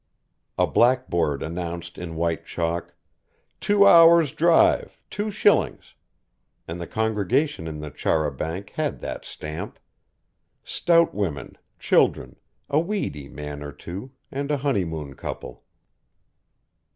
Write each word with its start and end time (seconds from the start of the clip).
A 0.57 0.65
blackboard 0.65 1.43
announced 1.43 1.99
in 1.99 2.15
white 2.15 2.43
chalk: 2.43 2.95
"Two 3.59 3.85
hours 3.85 4.31
drive 4.31 4.99
two 5.11 5.29
shillings," 5.29 5.93
and 6.67 6.81
the 6.81 6.87
congregation 6.87 7.67
in 7.67 7.81
the 7.81 7.91
char 7.91 8.25
a 8.25 8.31
banc 8.31 8.71
had 8.71 8.99
that 9.01 9.25
stamp. 9.25 9.77
Stout 10.63 11.13
women, 11.13 11.55
children, 11.77 12.37
a 12.67 12.79
weedy 12.79 13.29
man 13.29 13.61
or 13.61 13.71
two, 13.71 14.09
and 14.31 14.49
a 14.49 14.57
honeymoon 14.65 15.13
couple. 15.13 15.65